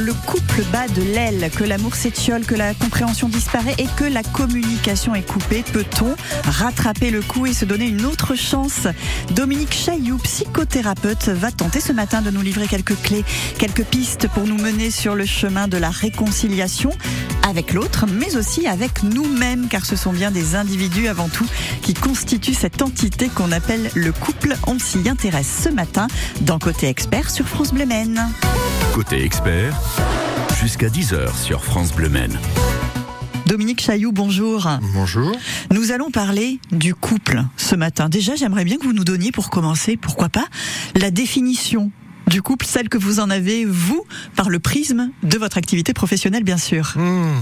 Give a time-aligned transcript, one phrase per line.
[0.00, 4.22] le couple bat de l'aile, que l'amour s'étiole, que la compréhension disparaît et que la
[4.22, 5.62] communication est coupée.
[5.72, 8.86] Peut-on rattraper le coup et se donner une autre chance?
[9.32, 13.24] Dominique Chailloux, psychothérapeute, va tenter ce matin de nous livrer quelques clés,
[13.58, 16.90] quelques pistes pour nous mener sur le chemin de la réconciliation
[17.46, 21.46] avec l'autre, mais aussi avec nous-mêmes, car ce sont bien des individus avant tout
[21.82, 24.56] qui constituent cette entité qu'on appelle le couple.
[24.66, 26.06] On s'y intéresse ce matin
[26.42, 28.30] dans Côté Expert sur France Bleu Maine.
[29.00, 29.74] Côté expert,
[30.60, 32.38] jusqu'à 10h sur France Bleu Maine.
[33.46, 34.68] Dominique Chailloux, bonjour.
[34.92, 35.32] Bonjour.
[35.72, 38.10] Nous allons parler du couple ce matin.
[38.10, 40.44] Déjà, j'aimerais bien que vous nous donniez, pour commencer, pourquoi pas,
[40.96, 41.90] la définition
[42.26, 44.04] du couple, celle que vous en avez, vous,
[44.36, 46.92] par le prisme de votre activité professionnelle, bien sûr.
[46.96, 47.40] Hmm.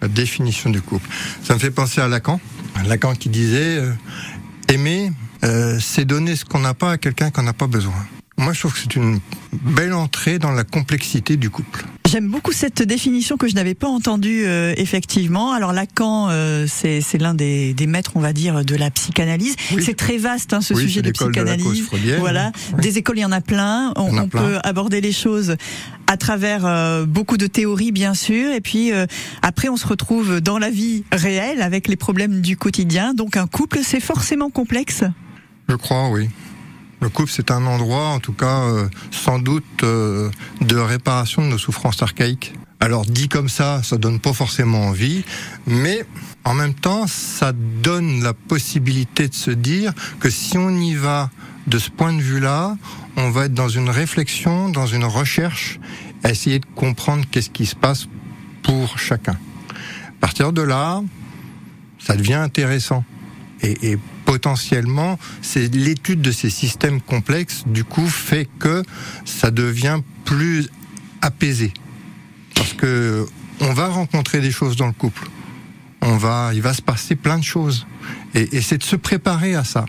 [0.00, 1.08] La définition du couple.
[1.42, 2.40] Ça me fait penser à Lacan.
[2.86, 3.92] Lacan qui disait euh,
[4.68, 5.10] aimer,
[5.42, 8.06] euh, c'est donner ce qu'on n'a pas à quelqu'un qu'on n'a pas besoin.
[8.40, 9.20] Moi, je trouve que c'est une
[9.52, 11.84] belle entrée dans la complexité du couple.
[12.08, 15.52] J'aime beaucoup cette définition que je n'avais pas entendue euh, effectivement.
[15.52, 19.56] Alors Lacan, euh, c'est l'un des, des, maîtres, on va dire, de la psychanalyse.
[19.72, 19.82] Oui.
[19.84, 22.18] C'est très vaste hein, ce Oui, sujet de l'école de la psychanalyse.
[22.18, 22.80] voilà, Oui.
[22.80, 23.92] des écoles, il y en a plein.
[23.96, 24.42] On, a plein.
[24.42, 25.56] peut aborder les choses
[26.06, 28.50] à travers euh, beaucoup de théories, bien sûr.
[28.52, 28.90] Et puis
[29.42, 33.12] après, on se retrouve dans la vie réelle avec les problèmes du quotidien.
[33.12, 35.04] Donc un couple, c'est forcément complexe.
[35.68, 36.30] Je crois, oui.
[37.00, 41.48] Le couple, c'est un endroit, en tout cas, euh, sans doute, euh, de réparation de
[41.48, 42.52] nos souffrances archaïques.
[42.78, 45.24] Alors, dit comme ça, ça donne pas forcément envie,
[45.66, 46.04] mais
[46.44, 51.30] en même temps, ça donne la possibilité de se dire que si on y va
[51.66, 52.76] de ce point de vue-là,
[53.16, 55.78] on va être dans une réflexion, dans une recherche,
[56.24, 58.08] essayer de comprendre qu'est-ce qui se passe
[58.62, 59.36] pour chacun.
[59.72, 61.02] À partir de là,
[61.98, 63.04] ça devient intéressant.
[63.62, 63.98] Et, et
[64.30, 68.84] potentiellement, c'est l'étude de ces systèmes complexes, du coup, fait que
[69.24, 70.68] ça devient plus
[71.20, 71.72] apaisé.
[72.54, 73.26] Parce que
[73.60, 75.28] on va rencontrer des choses dans le couple.
[76.00, 77.88] On va, il va se passer plein de choses.
[78.34, 79.84] Et, et c'est de se préparer à ça.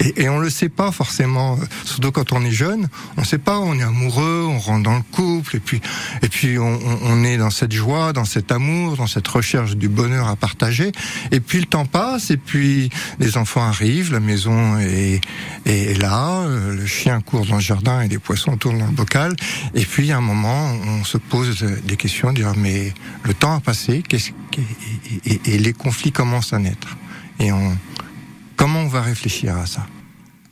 [0.00, 2.88] Et, et on le sait pas forcément, euh, surtout quand on est jeune.
[3.16, 5.80] On sait pas, on est amoureux, on rentre dans le couple, et puis,
[6.22, 9.74] et puis on, on- on est dans cette joie, dans cet amour, dans cette recherche
[9.76, 10.92] du bonheur à partager.
[11.30, 15.20] Et puis le temps passe, et puis les enfants arrivent, la maison est,
[15.64, 18.92] est là, euh, le chien court dans le jardin et les poissons tournent dans le
[18.92, 19.34] bocal.
[19.74, 22.92] Et puis à un moment, on se pose des questions, dire mais
[23.22, 24.60] le temps a passé, qu'est-ce que-
[25.26, 26.96] et, et- et les conflits commencent à naître.
[27.38, 27.76] Et on,
[28.56, 29.86] comment on va réfléchir à ça?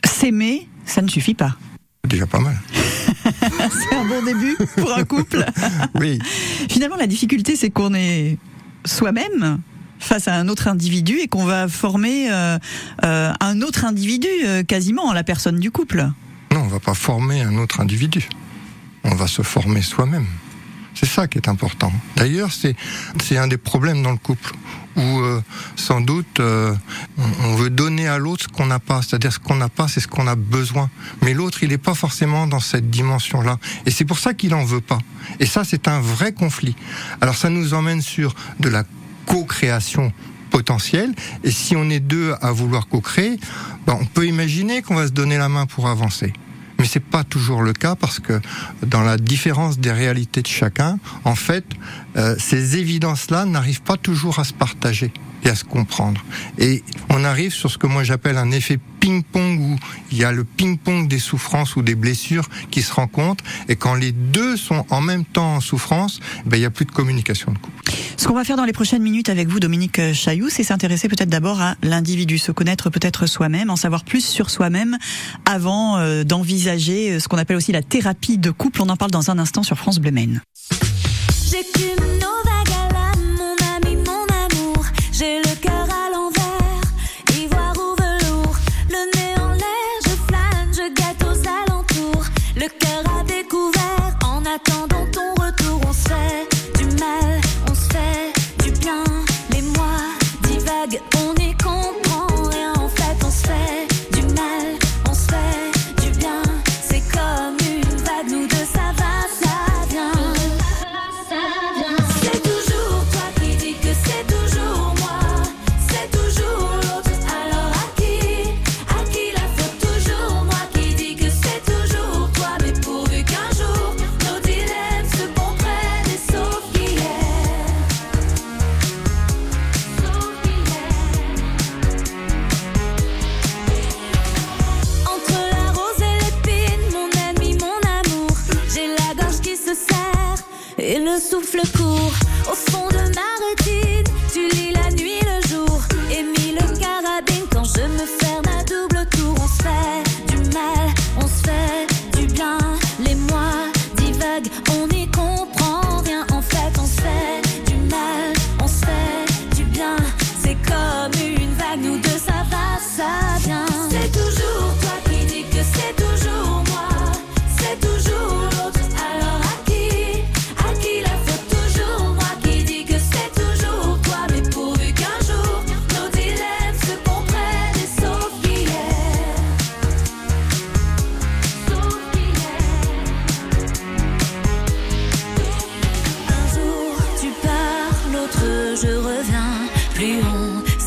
[0.04, 1.56] S'aimer, ça ne suffit pas.
[2.04, 2.56] C'est déjà pas mal.
[3.24, 5.44] C'est un bon début pour un couple.
[5.94, 6.18] Oui,
[6.68, 8.38] Finalement, la difficulté, c'est qu'on est
[8.84, 9.60] soi-même
[9.98, 12.58] face à un autre individu et qu'on va former euh,
[13.04, 16.08] euh, un autre individu euh, quasiment la personne du couple.
[16.52, 18.28] non, on va pas former un autre individu.
[19.04, 20.26] On va se former soi-même.
[20.94, 21.92] C'est ça qui est important.
[22.16, 24.52] D'ailleurs, c'est un des problèmes dans le couple
[24.96, 25.42] où euh,
[25.76, 26.72] sans doute euh,
[27.18, 29.02] on, on veut donner à l'autre ce qu'on n'a pas.
[29.02, 30.88] C'est-à-dire ce qu'on n'a pas, c'est ce qu'on a besoin.
[31.22, 33.58] Mais l'autre, il n'est pas forcément dans cette dimension-là.
[33.86, 34.98] Et c'est pour ça qu'il en veut pas.
[35.40, 36.76] Et ça, c'est un vrai conflit.
[37.20, 38.84] Alors ça nous emmène sur de la
[39.26, 40.12] co-création
[40.50, 41.12] potentielle.
[41.42, 43.40] Et si on est deux à vouloir co-créer,
[43.86, 46.32] ben, on peut imaginer qu'on va se donner la main pour avancer.
[46.84, 48.42] Mais c'est pas toujours le cas parce que
[48.86, 51.64] dans la différence des réalités de chacun, en fait,
[52.18, 55.10] euh, ces évidences-là n'arrivent pas toujours à se partager
[55.44, 56.24] et à se comprendre.
[56.58, 59.76] Et on arrive sur ce que moi j'appelle un effet ping-pong où
[60.10, 63.94] il y a le ping-pong des souffrances ou des blessures qui se rencontrent et quand
[63.94, 67.52] les deux sont en même temps en souffrance, ben, il y a plus de communication
[67.52, 67.92] de couple.
[68.16, 71.28] Ce qu'on va faire dans les prochaines minutes avec vous, Dominique Chailloux, c'est s'intéresser peut-être
[71.28, 74.96] d'abord à l'individu, se connaître peut-être soi-même, en savoir plus sur soi-même
[75.44, 78.82] avant euh, d'envisager euh, ce qu'on appelle aussi la thérapie de couple.
[78.82, 80.40] On en parle dans un instant sur France Bleu Maine.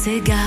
[0.08, 0.47] S'égare,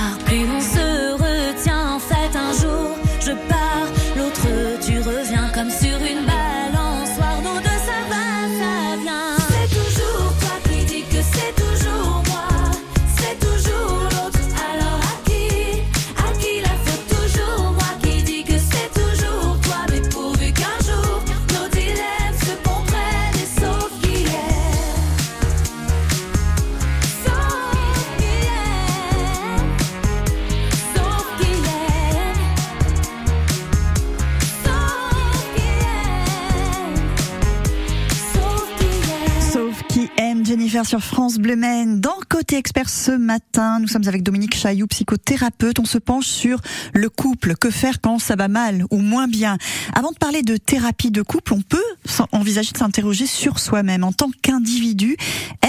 [41.01, 41.51] France Bleu.
[41.97, 45.79] Dans Côté Expert ce matin, nous sommes avec Dominique Chailloux, psychothérapeute.
[45.79, 46.61] On se penche sur
[46.93, 47.55] le couple.
[47.55, 49.57] Que faire quand ça va mal ou moins bien?
[49.93, 51.83] Avant de parler de thérapie de couple, on peut
[52.31, 55.17] envisager de s'interroger sur soi-même en tant qu'individu.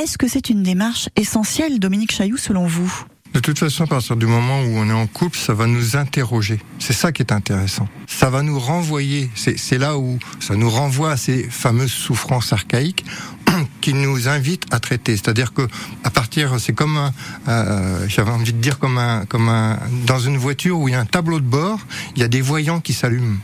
[0.00, 3.04] Est-ce que c'est une démarche essentielle, Dominique Chailloux, selon vous?
[3.32, 5.96] De toute façon, à partir du moment où on est en couple, ça va nous
[5.96, 6.60] interroger.
[6.78, 7.88] C'est ça qui est intéressant.
[8.06, 9.30] Ça va nous renvoyer.
[9.34, 13.06] C'est là où ça nous renvoie à ces fameuses souffrances archaïques
[13.80, 15.12] qui nous invitent à traiter.
[15.12, 15.66] C'est-à-dire que
[16.04, 17.12] à partir, c'est comme un,
[17.48, 20.94] euh, j'avais envie de dire comme un, comme un, dans une voiture où il y
[20.94, 21.78] a un tableau de bord,
[22.16, 23.38] il y a des voyants qui s'allument.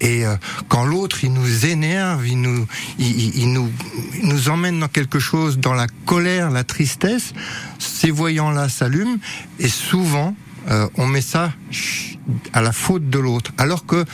[0.00, 0.36] Et euh,
[0.68, 2.66] quand l'autre, il nous énerve, il nous,
[2.98, 3.70] il, nous,
[4.22, 7.32] nous emmène dans quelque chose, dans la colère, la tristesse,
[7.78, 9.18] ces voyants-là s'allument
[9.58, 10.34] et souvent,
[10.68, 11.52] euh, on met ça
[12.52, 13.52] à la faute de l'autre.
[13.56, 14.04] Alors que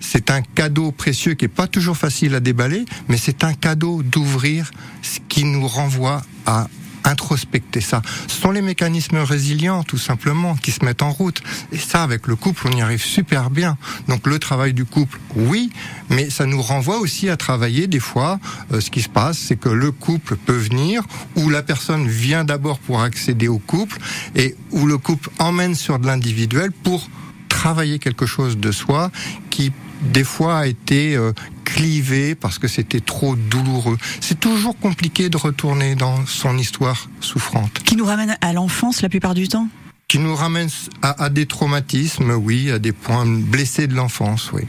[0.00, 4.02] c'est un cadeau précieux qui est pas toujours facile à déballer, mais c'est un cadeau
[4.02, 4.70] d'ouvrir
[5.02, 6.68] ce qui nous renvoie à
[7.06, 8.02] introspecter ça.
[8.26, 11.42] Ce sont les mécanismes résilients, tout simplement, qui se mettent en route.
[11.72, 13.78] Et ça, avec le couple, on y arrive super bien.
[14.08, 15.70] Donc le travail du couple, oui,
[16.10, 18.38] mais ça nous renvoie aussi à travailler des fois.
[18.72, 21.02] euh, ce qui se passe, c'est que le couple peut venir,
[21.36, 23.98] ou la personne vient d'abord pour accéder au couple,
[24.34, 27.08] et où le couple emmène sur de l'individuel pour
[27.48, 29.10] travailler quelque chose de soi
[29.50, 31.32] qui des fois a été euh,
[31.66, 33.98] clivé parce que c'était trop douloureux.
[34.20, 37.82] C'est toujours compliqué de retourner dans son histoire souffrante.
[37.84, 39.68] Qui nous ramène à l'enfance la plupart du temps?
[40.08, 40.68] Qui nous ramène
[41.02, 44.62] à, à des traumatismes, oui, à des points blessés de l'enfance, oui.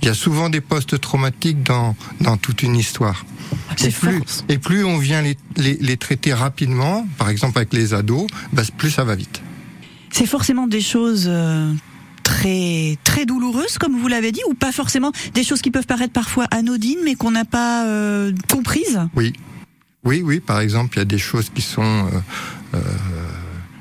[0.00, 3.26] Il y a souvent des postes traumatiques dans, dans toute une histoire.
[3.76, 7.72] C'est et plus, et plus on vient les, les, les traiter rapidement, par exemple avec
[7.74, 9.42] les ados, bah, plus ça va vite.
[10.10, 11.72] C'est forcément des choses euh,
[12.38, 16.12] très très douloureuses, comme vous l'avez dit, ou pas forcément des choses qui peuvent paraître
[16.12, 19.00] parfois anodines, mais qu'on n'a pas euh, comprises?
[19.16, 19.32] Oui,
[20.04, 20.40] oui, oui.
[20.40, 22.18] Par exemple, il y a des choses qui sont euh,
[22.74, 22.80] euh,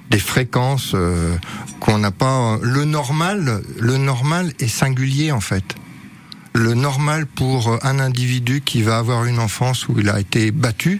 [0.09, 1.35] des fréquences euh,
[1.79, 2.57] qu'on n'a pas.
[2.63, 5.75] Le normal, le normal est singulier en fait.
[6.53, 10.99] Le normal pour un individu qui va avoir une enfance où il a été battu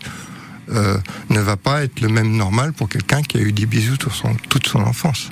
[0.70, 4.68] ne va pas être le même normal pour quelqu'un qui a eu des bisous toute
[4.68, 5.32] son enfance.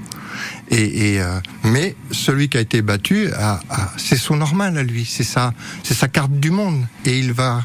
[0.71, 4.83] Et, et euh, mais celui qui a été battu, a, a- c'est son normal à
[4.83, 5.53] lui, c'est sa,
[5.83, 7.63] c'est sa carte du monde, et il va,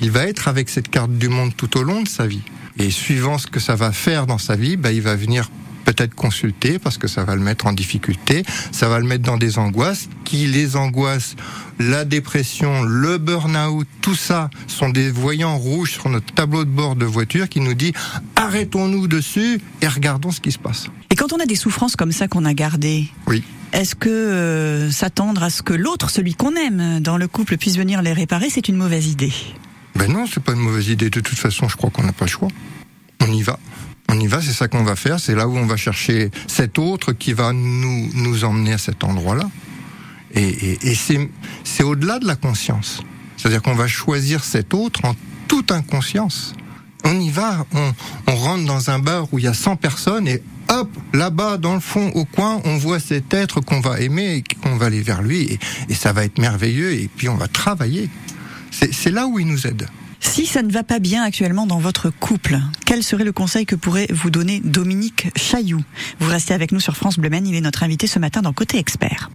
[0.00, 2.42] il va être avec cette carte du monde tout au long de sa vie.
[2.78, 5.50] Et suivant ce que ça va faire dans sa vie, bah, il va venir
[5.92, 8.42] peut-être consulter parce que ça va le mettre en difficulté,
[8.72, 11.34] ça va le mettre dans des angoisses, qui les angoisses,
[11.78, 16.94] la dépression, le burn-out, tout ça sont des voyants rouges sur notre tableau de bord
[16.94, 17.92] de voiture qui nous dit
[18.36, 20.88] arrêtons-nous dessus et regardons ce qui se passe.
[21.10, 23.42] Et quand on a des souffrances comme ça qu'on a gardées, Oui.
[23.72, 27.78] est-ce que euh, s'attendre à ce que l'autre, celui qu'on aime dans le couple, puisse
[27.78, 29.32] venir les réparer, c'est une mauvaise idée?
[29.96, 31.08] Ben non, c'est pas une mauvaise idée.
[31.08, 32.48] De toute façon, je crois qu'on n'a pas le choix.
[33.20, 33.58] On y va.
[34.08, 35.20] On y va, c'est ça qu'on va faire.
[35.20, 39.04] C'est là où on va chercher cet autre qui va nous, nous emmener à cet
[39.04, 39.48] endroit-là.
[40.34, 43.02] Et, et, et c'est, au-delà de la conscience.
[43.36, 45.14] C'est-à-dire qu'on va choisir cet autre en
[45.46, 46.54] toute inconscience.
[47.04, 47.92] On y va, on,
[48.26, 51.74] on rentre dans un bar où il y a 100 personnes et hop, là-bas, dans
[51.74, 55.02] le fond, au coin, on voit cet être qu'on va aimer et qu'on va aller
[55.02, 55.42] vers lui.
[55.42, 58.10] Et, et ça va être merveilleux et puis on va travailler.
[58.70, 59.88] C'est, là où il nous aide.
[60.20, 62.58] Si ça ne va pas bien actuellement dans votre couple,
[62.88, 65.84] quel serait le conseil que pourrait vous donner Dominique Chailloux?
[66.20, 68.78] Vous restez avec nous sur France Bleu il est notre invité ce matin dans Côté
[68.78, 69.28] Expert.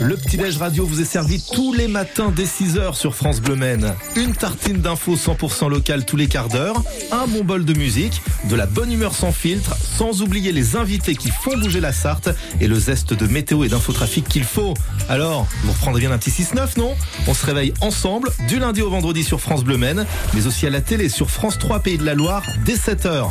[0.00, 3.94] Le petit-déj radio vous est servi tous les matins dès 6h sur France Bleu Maine.
[4.14, 6.80] Une tartine d'infos 100% locales tous les quarts d'heure,
[7.10, 11.16] un bon bol de musique, de la bonne humeur sans filtre, sans oublier les invités
[11.16, 12.30] qui font bouger la Sarthe
[12.60, 14.74] et le zeste de météo et d'infotrafic qu'il faut.
[15.08, 16.94] Alors, vous reprendrez bien un petit 6-9, non?
[17.26, 20.70] On se réveille ensemble du lundi au vendredi sur France Bleu Maine, mais aussi à
[20.70, 23.30] la télé sur France 3 Pays de la Loire dès 7h.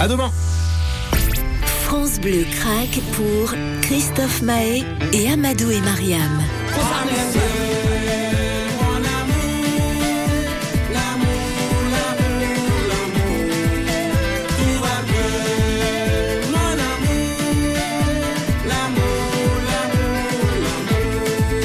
[0.00, 0.30] À demain
[1.84, 4.82] France Bleu craque pour Christophe Mahé
[5.12, 6.40] et Amadou et Mariam.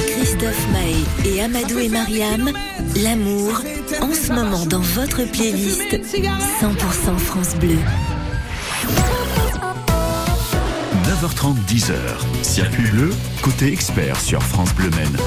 [0.08, 2.52] Christophe Mahé et Amadou et Mariam,
[3.02, 3.62] l'amour,
[4.22, 7.78] ce moment dans votre playlist 100% France Bleu.
[11.06, 11.96] 9h30, 10h.
[12.44, 13.10] Circuit bleu,
[13.42, 15.18] côté expert sur France Bleu Maine.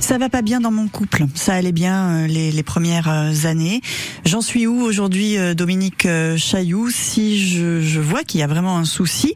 [0.00, 1.26] Ça va pas bien dans mon couple.
[1.36, 3.82] Ça allait bien euh, les, les premières euh, années.
[4.24, 6.90] J'en suis où aujourd'hui, euh, Dominique Chailloux?
[6.90, 9.34] Si je, je vois qu'il y a vraiment un souci,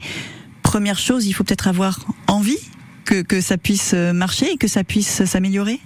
[0.64, 2.58] première chose, il faut peut-être avoir envie
[3.04, 5.78] que, que ça puisse marcher et que ça puisse s'améliorer?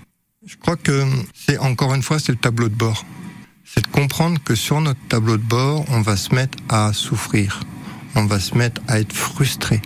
[0.45, 3.05] Je crois que c'est encore une fois c'est le tableau de bord.
[3.65, 7.61] C'est de comprendre que sur notre tableau de bord, on va se mettre à souffrir.
[8.17, 9.81] On va se mettre à être frustré.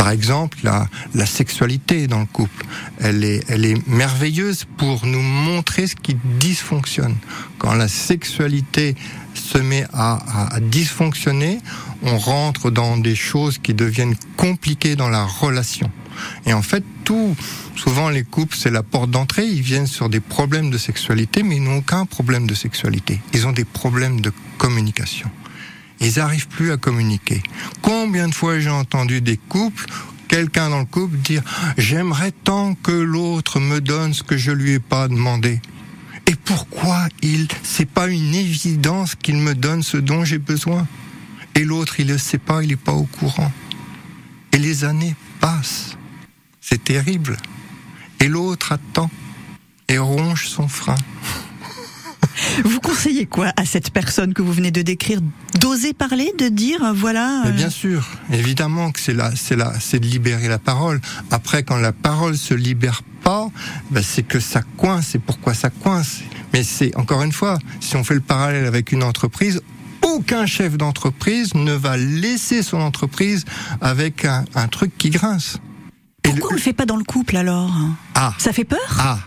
[0.00, 2.64] Par exemple, la, la sexualité dans le couple,
[3.00, 7.14] elle est, elle est merveilleuse pour nous montrer ce qui dysfonctionne.
[7.58, 8.94] Quand la sexualité
[9.34, 11.58] se met à, à- à dysfonctionner,
[12.02, 15.90] on rentre dans des choses qui deviennent compliquées dans la relation.
[16.46, 17.36] Et en fait, tout,
[17.76, 19.44] souvent les couples, c'est la porte d'entrée.
[19.46, 23.20] Ils viennent sur des problèmes de sexualité, mais ils n'ont aucun problème de sexualité.
[23.34, 25.30] Ils ont des problèmes de communication.
[26.00, 27.42] Ils n'arrivent plus à communiquer.
[27.82, 29.86] Combien de fois j'ai entendu des couples,
[30.28, 31.42] quelqu'un dans le couple dire
[31.76, 35.60] J'aimerais tant que l'autre me donne ce que je lui ai pas demandé.
[36.26, 40.86] Et pourquoi il, c'est pas une évidence qu'il me donne ce dont j'ai besoin?
[41.54, 43.52] Et l'autre, il le sait pas, il est pas au courant.
[44.52, 45.96] Et les années passent.
[46.60, 47.36] C'est terrible.
[48.20, 49.10] Et l'autre attend
[49.88, 50.94] et ronge son frein.
[52.64, 55.20] Vous conseillez quoi à cette personne que vous venez de décrire
[55.60, 57.44] D'oser parler, de dire, euh, voilà.
[57.46, 61.00] Euh, bien sûr, évidemment que c'est là, c'est là, c'est de libérer la parole.
[61.30, 63.48] Après, quand la parole se libère pas,
[63.90, 65.08] ben c'est que ça coince.
[65.12, 66.20] C'est pourquoi ça coince.
[66.52, 69.60] Mais c'est encore une fois, si on fait le parallèle avec une entreprise,
[70.02, 73.44] aucun chef d'entreprise ne va laisser son entreprise
[73.80, 75.58] avec un, un truc qui grince.
[76.24, 77.72] Et le- Pourquoi on le fait pas dans le couple alors?
[78.14, 78.78] Ah Ça fait peur?
[78.98, 79.18] Ah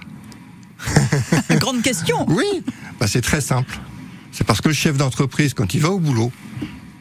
[1.60, 2.26] Grande question.
[2.30, 2.64] Oui,
[3.00, 3.80] bah c'est très simple.
[4.32, 6.32] C'est parce que le chef d'entreprise, quand il va au boulot,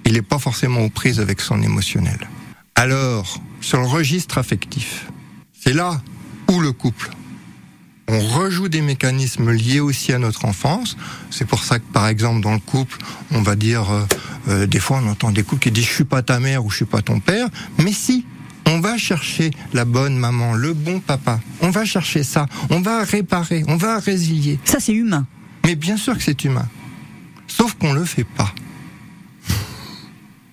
[0.05, 2.19] il n'est pas forcément aux prises avec son émotionnel.
[2.75, 5.07] Alors, sur le registre affectif,
[5.53, 6.01] c'est là
[6.51, 7.11] où le couple.
[8.09, 10.97] On rejoue des mécanismes liés aussi à notre enfance.
[11.31, 12.99] C'est pour ça que, par exemple, dans le couple,
[13.31, 14.05] on va dire, euh,
[14.49, 16.71] euh, des fois, on entend des couples qui disent je suis pas ta mère ou
[16.71, 17.49] je suis pas ton père.
[17.79, 18.27] Mais si,
[18.73, 21.41] on va chercher la bonne maman, le bon papa.
[21.61, 22.47] On va chercher ça.
[22.71, 23.65] On va réparer.
[23.69, 24.59] On va résilier.
[24.65, 25.27] Ça c'est humain.
[25.65, 26.67] Mais bien sûr que c'est humain.
[27.47, 28.53] Sauf qu'on le fait pas.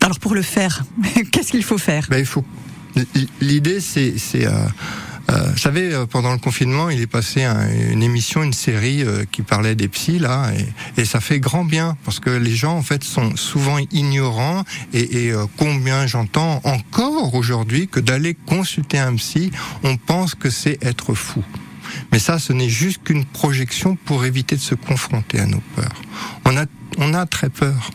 [0.01, 0.83] Alors pour le faire,
[1.31, 2.07] qu'est-ce qu'il faut faire?
[2.09, 2.43] Ben, il faut.
[3.39, 4.45] L'idée, c'est, c'est.
[4.45, 4.67] Euh, euh,
[5.31, 9.25] vous savez, euh, pendant le confinement, il est passé un- une émission, une série euh,
[9.31, 10.51] qui parlait des psys là,
[10.97, 14.63] et, et ça fait grand bien parce que les gens en fait sont souvent ignorants
[14.93, 19.51] et, et, euh, combien j'entends encore aujourd'hui que d'aller consulter un psy,
[19.83, 21.43] on pense que c'est être fou.
[22.11, 26.01] Mais ça, ce n'est juste qu'une projection pour éviter de se confronter à nos peurs.
[26.45, 26.65] On a,
[26.97, 27.91] on a très peur.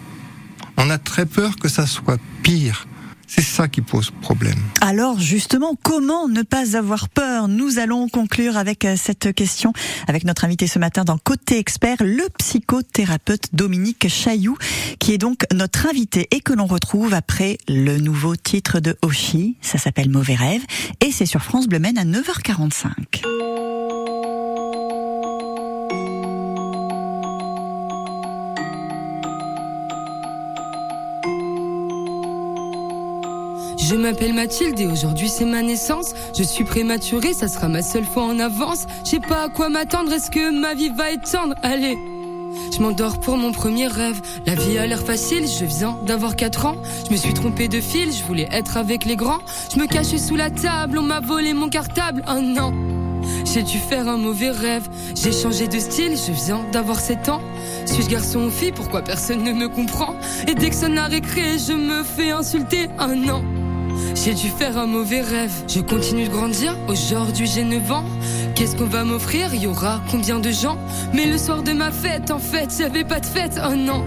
[0.76, 2.86] On a très peur que ça soit pire.
[3.26, 4.58] C'est ça qui pose problème.
[4.80, 7.48] Alors justement, comment ne pas avoir peur?
[7.48, 9.72] Nous allons conclure avec euh, cette question
[10.08, 14.56] avec notre invité ce matin dans Côté Expert, le psychothérapeute Dominique Chailloux,
[14.98, 19.56] qui est donc notre invité et que l'on retrouve après le nouveau titre de Oshi.
[19.60, 20.62] Ça s'appelle Mauvais rêve
[21.00, 23.73] et c'est sur France Bleu à 9h45.
[33.86, 36.14] Je m'appelle Mathilde et aujourd'hui c'est ma naissance.
[36.34, 38.86] Je suis prématurée, ça sera ma seule fois en avance.
[39.04, 41.54] Je sais pas à quoi m'attendre, est-ce que ma vie va être tendre?
[41.62, 41.98] Allez
[42.72, 44.20] je m'endors pour mon premier rêve.
[44.46, 46.76] La vie a l'air facile, je viens d'avoir 4 ans.
[47.06, 49.40] Je me suis trompée de fil, je voulais être avec les grands.
[49.72, 52.24] Je me cachais sous la table, on m'a volé mon cartable.
[52.28, 52.72] Oh non,
[53.44, 54.88] J'ai dû faire un mauvais rêve.
[55.16, 57.42] J'ai changé de style, je viens d'avoir 7 ans.
[57.86, 58.72] Suis-je garçon ou fille?
[58.72, 60.14] Pourquoi personne ne me comprend?
[60.46, 62.88] Et dès que ça n'a récré, je me fais insulter.
[62.98, 63.42] Un an.
[64.14, 65.52] J'ai dû faire un mauvais rêve.
[65.68, 66.76] Je continue de grandir.
[66.88, 68.04] Aujourd'hui, j'ai 9 ans.
[68.54, 69.54] Qu'est-ce qu'on va m'offrir?
[69.54, 70.78] Y aura combien de gens?
[71.12, 73.58] Mais le soir de ma fête, en fait, j'avais pas de fête.
[73.58, 74.04] Un an.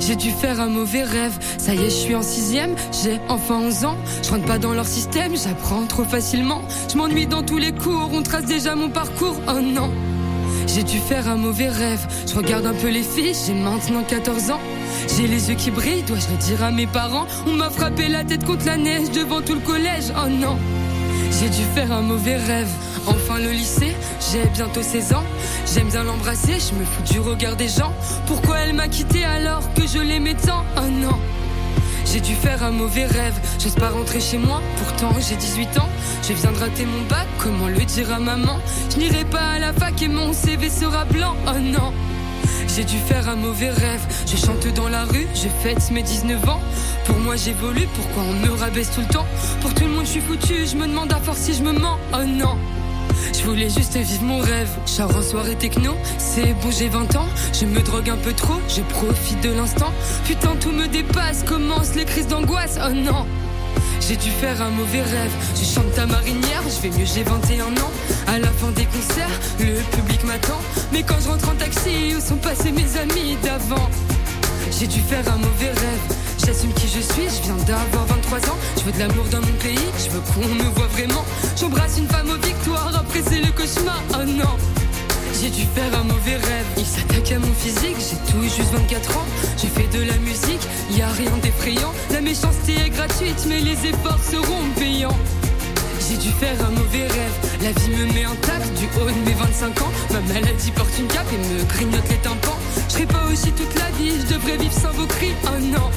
[0.00, 1.36] J'ai dû faire un mauvais rêve.
[1.58, 3.96] Ça y est, je suis en sixième, j'ai enfin 11 ans.
[4.22, 6.62] Je rentre pas dans leur système, j'apprends trop facilement.
[6.90, 9.36] Je m'ennuie dans tous les cours, on trace déjà mon parcours.
[9.48, 9.90] Oh non.
[10.66, 12.06] J'ai dû faire un mauvais rêve.
[12.26, 14.60] Je regarde un peu les filles, j'ai maintenant 14 ans.
[15.16, 17.26] J'ai les yeux qui brillent, dois-je le dire à mes parents?
[17.46, 20.12] On m'a frappé la tête contre la neige devant tout le collège.
[20.16, 20.58] Oh non.
[21.30, 22.68] J'ai dû faire un mauvais rêve.
[23.06, 23.94] Enfin le lycée,
[24.32, 25.24] j'ai bientôt 16 ans.
[25.72, 27.92] J'aime bien l'embrasser, je me fous du regard des gens.
[28.26, 30.64] Pourquoi elle m'a quitté alors que je l'aimais tant?
[30.76, 31.18] Oh non.
[32.04, 35.88] J'ai dû faire un mauvais rêve, j'ose pas rentrer chez moi, pourtant j'ai 18 ans.
[36.22, 38.58] Je viens de rater mon bac, comment le dire à maman?
[38.90, 41.92] Je n'irai pas à la fac et mon CV sera blanc, oh non.
[42.68, 46.48] J'ai dû faire un mauvais rêve, je chante dans la rue, je fête mes 19
[46.48, 46.60] ans.
[47.04, 49.26] Pour moi j'évolue, pourquoi on me rabaisse tout le temps?
[49.60, 51.72] Pour tout le monde je suis foutu, je me demande à force si je me
[51.72, 52.56] mens, oh non.
[53.32, 54.68] Je voulais juste vivre mon rêve.
[54.86, 57.26] Char en soirée techno, c'est bon, j'ai 20 ans.
[57.52, 59.92] Je me drogue un peu trop, je profite de l'instant.
[60.24, 62.78] Putain, tout me dépasse, commence les crises d'angoisse.
[62.84, 63.26] Oh non!
[64.00, 65.32] J'ai dû faire un mauvais rêve.
[65.54, 67.92] Je chante ta marinière, je vais mieux, j'ai 21 ans.
[68.26, 70.60] À la fin des concerts, le public m'attend.
[70.92, 73.88] Mais quand je rentre en taxi, où sont passés mes amis d'avant?
[74.78, 76.23] J'ai dû faire un mauvais rêve.
[76.38, 78.58] J'assume qui je suis, je viens d'avoir 23 ans.
[78.76, 81.24] Je veux de l'amour dans mon pays, je veux qu'on me voit vraiment.
[81.58, 84.02] J'embrasse une femme aux victoires, après c'est le cauchemar.
[84.14, 84.56] Oh non!
[85.40, 86.66] J'ai dû faire un mauvais rêve.
[86.76, 89.26] Il s'attaque à mon physique, j'ai tout juste 24 ans.
[89.60, 91.92] J'ai fait de la musique, y a rien d'effrayant.
[92.10, 95.18] La méchanceté est gratuite, mais les efforts seront payants.
[96.08, 97.36] J'ai dû faire un mauvais rêve.
[97.62, 99.92] La vie me met intact du haut de mes 25 ans.
[100.12, 102.58] Ma maladie porte une cape et me grignote les tympans.
[102.88, 105.32] Je serai pas aussi toute la vie, je devrais vivre sans vos cris.
[105.46, 105.90] Oh non!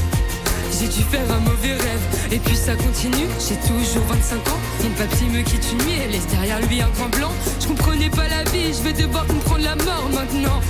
[0.80, 4.90] J'ai dû faire un mauvais rêve Et puis ça continue, j'ai toujours 25 ans Mon
[4.92, 8.28] papy me quitte une nuit et laisse derrière lui un grand blanc Je comprenais pas
[8.28, 10.62] la vie, je vais devoir comprendre la mort maintenant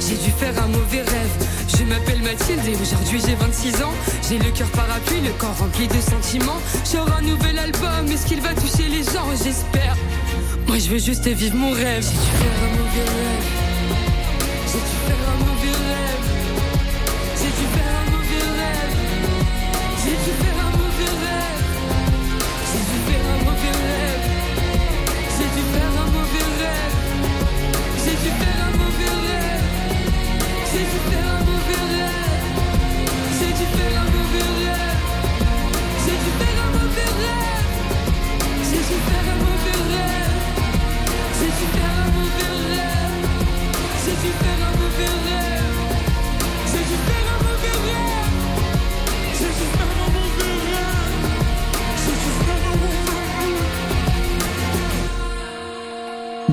[0.00, 1.48] j'ai dû faire un mauvais rêve.
[1.76, 3.92] Je m'appelle Mathilde et aujourd'hui j'ai 26 ans.
[4.26, 6.60] J'ai le cœur parapluie, le corps rempli de sentiments.
[6.90, 9.28] J'aurai un nouvel album, est-ce qu'il va toucher les gens?
[9.44, 9.96] J'espère.
[10.66, 12.02] Moi je veux juste vivre mon rêve.
[12.02, 13.67] J'ai dû faire un mauvais rêve.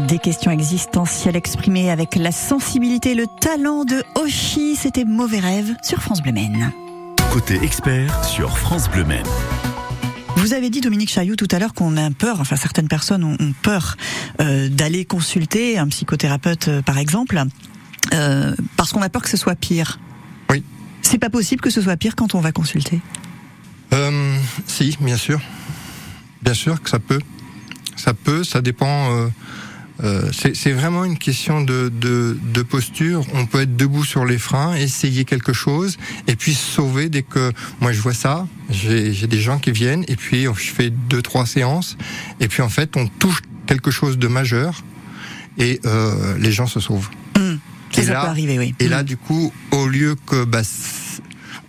[0.07, 4.75] Des questions existentielles exprimées avec la sensibilité et le talent de Oshi.
[4.75, 6.33] C'était Mauvais Rêve sur France Bleu.
[7.31, 9.05] Côté expert sur France Bleu.
[10.35, 13.53] Vous avez dit, Dominique Chailloux, tout à l'heure qu'on a peur, enfin certaines personnes ont,
[13.61, 13.97] peur
[14.41, 17.41] euh, d'aller consulter un psychothérapeute, euh, par exemple,
[18.13, 19.99] euh, parce qu'on a peur que ce soit pire.
[20.49, 20.63] Oui.
[21.01, 22.99] C'est pas possible que ce soit pire quand on va consulter.
[23.93, 25.39] Euh, si, bien sûr.
[26.41, 27.19] Bien sûr que ça peut.
[27.95, 29.29] Ça peut, ça dépend.
[30.03, 33.25] Euh, c'est c'est vraiment une question de, de, de posture.
[33.33, 37.23] On peut être debout sur les freins, essayer quelque chose, et puis se sauver dès
[37.23, 38.47] que moi je vois ça.
[38.69, 41.97] J'ai des gens qui viennent, et puis je fais deux trois séances,
[42.39, 44.83] et puis en fait on touche quelque chose de majeur,
[45.57, 47.09] et euh, les gens se sauvent.
[47.91, 48.75] Ça, Et ça là- peut arriver, oui.
[48.79, 49.05] Et là, Hum.
[49.05, 50.63] du coup, au lieu que bah,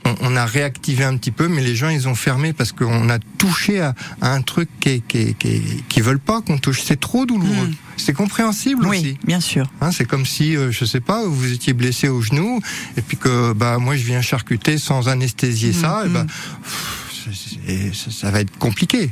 [0.07, 3.09] on, on a réactivé un petit peu, mais les gens ils ont fermé parce qu'on
[3.11, 6.83] a touché à, à un truc qui, qui, qui, qui veulent pas qu'on touche.
[6.83, 7.69] C'est trop douloureux.
[7.69, 7.75] Mm.
[7.99, 9.19] C'est compréhensible oui, aussi.
[9.25, 9.71] bien sûr.
[9.81, 12.61] Hein, c'est comme si, euh, je sais pas, vous étiez blessé au genou
[12.97, 16.27] et puis que bah moi je viens charcuter sans anesthésier ça, et bah, mm.
[16.63, 17.33] pff,
[17.67, 19.11] c'est- ça, ça va être compliqué.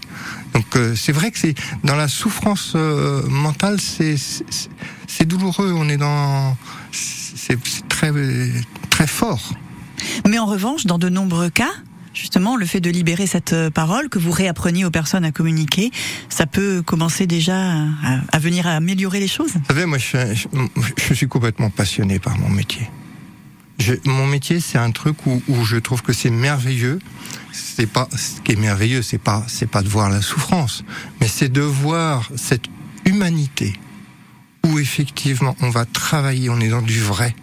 [0.53, 5.73] Donc euh, c'est vrai que c'est dans la souffrance euh, mentale, c'est c'est- douloureux.
[5.75, 6.55] On est dans
[6.93, 8.13] c'est c'est très
[8.91, 9.55] très fort.
[10.29, 11.73] Mais en revanche, dans de nombreux cas,
[12.15, 15.91] justement, le fait de libérer cette euh, parole, que vous réappreniez aux personnes à communiquer,
[16.29, 19.53] ça peut commencer déjà à, à venir améliorer les choses.
[19.55, 22.89] Vous savez, moi, je, suis complètement passionné par mon métier.
[24.05, 27.01] Mon métier, c'est un truc où, où je trouve que c'est merveilleux.
[27.53, 30.85] C'est pas ce qui est merveilleux, c'est pas c'est pas de voir la souffrance,
[31.21, 32.67] mais c'est de voir cette
[33.05, 33.73] humanité
[34.65, 37.35] où effectivement on va travailler, on est dans du vrai.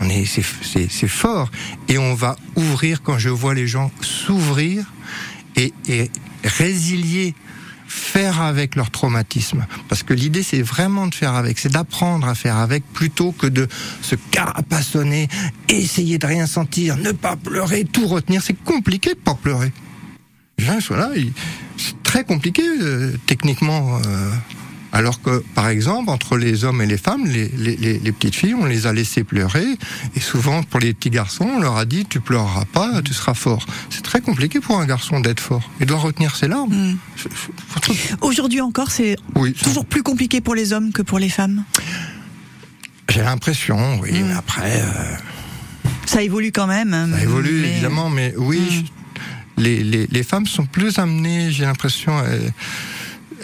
[0.00, 0.44] On est, c'est,
[0.88, 1.50] c'est, fort.
[1.88, 4.86] Et on va ouvrir quand je vois les gens s'ouvrir
[5.56, 5.72] et,
[6.44, 7.34] résilier,
[7.86, 9.66] faire avec leur traumatisme.
[9.88, 13.46] Parce que l'idée, c'est vraiment de faire avec, c'est d'apprendre à faire avec plutôt que
[13.46, 13.68] de
[14.00, 15.28] se carapassonner,
[15.68, 18.42] essayer de rien sentir, ne pas pleurer, tout retenir.
[18.42, 19.72] C'est compliqué de pas pleurer.
[20.58, 21.32] Les gens, ils sont là, ils-
[21.76, 23.98] c'est très compliqué euh, techniquement.
[24.06, 24.30] euh,
[24.92, 28.34] alors que, par exemple, entre les hommes et les femmes, les, les, les, les petites
[28.34, 29.64] filles, on les a laissées pleurer.
[30.14, 33.32] Et souvent, pour les petits garçons, on leur a dit, tu pleureras pas, tu seras
[33.34, 33.64] fort.
[33.88, 35.68] C'est très compliqué pour un garçon d'être fort.
[35.80, 36.74] Il doit retenir ses larmes.
[36.92, 36.98] Mm.
[37.16, 41.64] Je- Aujourd'hui encore, c'est Oui, toujours plus compliqué pour les hommes que pour les femmes?
[43.08, 44.26] j'ai l'impression, oui, Mm.
[44.28, 45.16] mais après, euh,
[46.06, 47.10] Ça évolue quand même.
[47.14, 48.70] ça évolue mais- évidemment, mais oui, Mm.
[49.56, 52.38] je- les, les, les femmes sont plus amenées, j'ai l'impression, euh,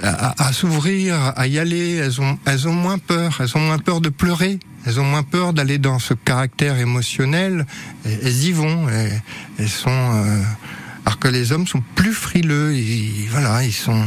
[0.03, 1.95] à, à s'ouvrir, à y aller.
[1.97, 4.59] Elles ont, elles ont moins peur, elles ont moins peur de pleurer.
[4.87, 7.67] Elles ont moins peur d'aller dans ce caractère émotionnel.
[8.05, 8.89] Elles y vont.
[8.89, 9.21] Elles,
[9.59, 9.91] elles sont.
[9.91, 10.43] euh,
[11.05, 12.75] alors que les hommes sont plus frileux.
[12.75, 14.03] Ils, voilà, ils sont.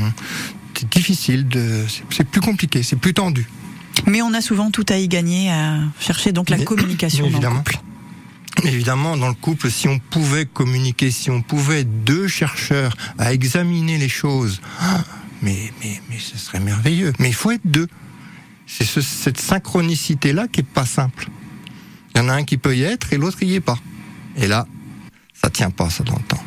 [0.74, 1.84] C'est difficile de.
[2.10, 3.48] c'est- plus compliqué, c'est plus tendu.
[4.08, 7.30] Mais on a souvent tout à y gagner à chercher donc la Mais- communication dans
[7.30, 7.58] le évidemment.
[7.58, 7.78] couple.
[8.64, 13.34] Évidemment, dans le couple, si on pouvait communiquer, si on pouvait être deux chercheurs à
[13.34, 14.62] examiner les choses,
[15.42, 17.14] mais, mais, mais ce serait merveilleux.
[17.20, 17.88] Mais il faut être deux.
[18.68, 21.28] C'est ce- cette synchronicité-là qui est pas simple.
[22.14, 23.78] Il y en a un qui peut y être et l'autre y est pas.
[24.38, 24.66] Et là,
[25.42, 26.44] ça tient pas, ça dans le temps.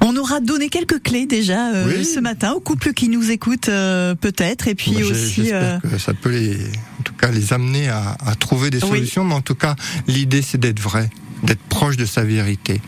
[0.00, 2.04] On aura donné quelques clés déjà euh, Oui.
[2.04, 6.14] ce matin aux couples qui nous écoutent euh, peut-être et puis aussi euh, que ça
[6.14, 6.56] peut les,
[7.00, 8.90] en tout cas, les amener à, à trouver des Oui.
[8.90, 9.24] solutions.
[9.24, 9.74] Mais en tout cas,
[10.06, 11.10] l'idée, c'est d'être vrai,
[11.42, 12.80] d'être proche de sa vérité.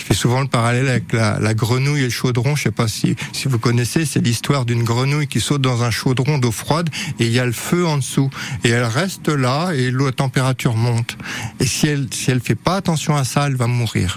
[0.00, 2.56] Je fais souvent le parallèle avec la, la grenouille et le chaudron.
[2.56, 5.90] Je sais pas si, si vous connaissez, c'est l'histoire d'une grenouille qui saute dans un
[5.90, 8.30] chaudron d'eau froide et il y a le feu en dessous.
[8.64, 11.18] Et elle reste là et la température monte.
[11.60, 14.16] Et si elle, si elle fait pas attention à ça, elle va mourir.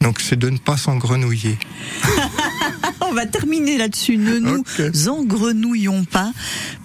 [0.00, 1.58] Donc c'est de ne pas s'engrenouiller.
[3.02, 4.16] on va terminer là-dessus.
[4.16, 4.64] Ne nous
[5.08, 6.32] engrenouillons pas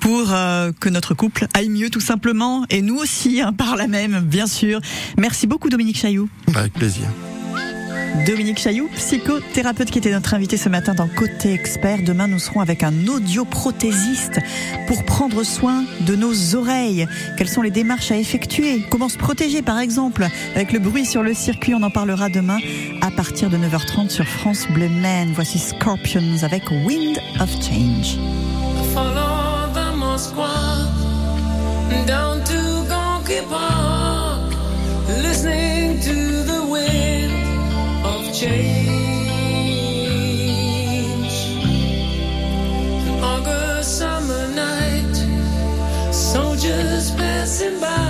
[0.02, 3.88] pour euh, que notre couple aille mieux tout simplement et nous aussi hein, par la
[3.88, 4.82] même bien sûr.
[5.18, 6.28] Merci beaucoup Dominique Chailloux.
[6.54, 7.06] Avec plaisir.
[8.26, 12.04] Dominique Chailloux, psychothérapeute qui était notre invité ce matin dans Côté Expert.
[12.04, 14.40] Demain, nous serons avec un audioprothésiste
[14.88, 17.08] pour prendre soin de nos oreilles.
[17.38, 18.84] Quelles sont les démarches à effectuer?
[18.90, 21.74] Comment se protéger, par exemple, avec le bruit sur le circuit?
[21.74, 22.60] On en parlera demain
[23.02, 25.32] à partir de 9h30 sur France Bleu Maine.
[25.34, 28.18] Voici Scorpions avec Wind of Change.
[38.42, 38.90] Change.
[43.22, 45.16] August summer night,
[46.12, 48.01] soldiers passing by,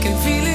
[0.00, 0.47] can feel it